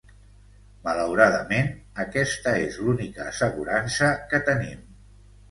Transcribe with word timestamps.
Malauradament, 0.85 1.69
aquesta 2.05 2.55
és 2.63 2.81
l'única 2.87 3.27
assegurança 3.33 4.11
que 4.33 4.43
tenim. 4.51 4.83